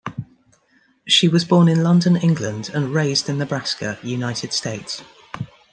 She 1.07 1.27
was 1.27 1.45
born 1.45 1.67
in 1.67 1.83
London, 1.83 2.15
England 2.17 2.71
and 2.73 2.91
raised 2.91 3.29
in 3.29 3.37
Nebraska, 3.37 3.99
United 4.01 4.51
States. 4.51 5.03